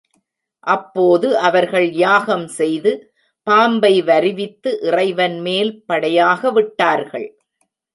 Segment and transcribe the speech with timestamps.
[0.67, 2.91] அப்போது அவர்கள் யாகம் செய்து
[3.47, 7.29] பாம்பை வருவித்து இறைவன்மேல் படையாக விட்டார்கள்.